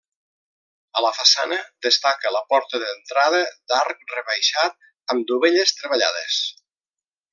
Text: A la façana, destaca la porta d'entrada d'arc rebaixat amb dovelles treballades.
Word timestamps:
A 1.01 1.01
la 1.05 1.11
façana, 1.17 1.59
destaca 1.87 2.31
la 2.35 2.41
porta 2.53 2.81
d'entrada 2.85 3.43
d'arc 3.73 4.01
rebaixat 4.15 4.81
amb 5.17 5.29
dovelles 5.33 5.75
treballades. 5.83 6.41